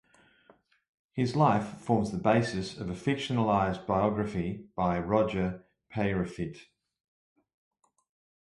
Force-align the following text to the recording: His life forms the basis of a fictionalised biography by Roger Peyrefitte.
His 1.13 1.35
life 1.35 1.77
forms 1.77 2.09
the 2.09 2.17
basis 2.17 2.75
of 2.75 2.89
a 2.89 2.93
fictionalised 2.93 3.85
biography 3.85 4.65
by 4.75 4.97
Roger 4.97 5.63
Peyrefitte. 5.91 6.57